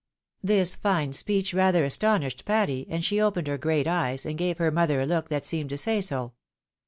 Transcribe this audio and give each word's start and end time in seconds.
This 0.41 0.75
fine 0.75 1.13
speech 1.13 1.53
rather 1.53 1.83
astonished 1.83 2.43
Patty, 2.43 2.87
and 2.89 3.05
she 3.05 3.21
opened 3.21 3.45
her 3.45 3.59
great 3.59 3.85
eyes, 3.85 4.25
and 4.25 4.35
gave 4.35 4.57
her 4.57 4.71
mother 4.71 4.99
a 5.01 5.05
look 5.05 5.29
that 5.29 5.45
seemed 5.45 5.69
to 5.69 5.77
say 5.77 6.01
so. 6.01 6.33